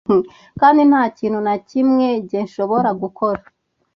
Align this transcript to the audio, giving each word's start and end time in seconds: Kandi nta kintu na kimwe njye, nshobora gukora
Kandi 0.59 0.81
nta 0.89 1.03
kintu 1.17 1.39
na 1.47 1.55
kimwe 1.69 2.07
njye, 2.21 2.39
nshobora 2.47 2.89
gukora 3.01 3.41